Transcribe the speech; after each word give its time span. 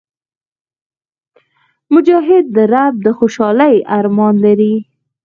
مجاهد 1.93 2.45
د 2.55 2.57
رب 2.73 2.93
د 3.05 3.07
خوشحالۍ 3.17 3.75
ارمان 3.97 4.35
لري. 4.45 4.75